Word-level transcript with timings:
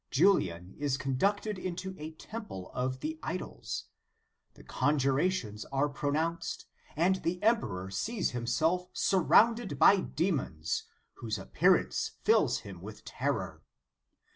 Julian 0.09 0.73
is 0.79 0.97
conducted 0.97 1.59
into 1.59 1.93
a 1.99 2.13
temple 2.13 2.71
of 2.73 3.01
the 3.01 3.19
idols. 3.21 3.85
The 4.55 4.63
conjurations 4.63 5.63
are 5.65 5.89
pronounced, 5.89 6.65
and 6.95 7.17
the 7.17 7.37
emperor 7.43 7.91
sees 7.91 8.31
himself 8.31 8.87
surrounded 8.93 9.77
by 9.77 9.97
demons, 9.97 10.85
whose 11.17 11.37
appearance 11.37 12.13
fills 12.23 12.61
him 12.61 12.81
with 12.81 13.05
terror. 13.05 13.61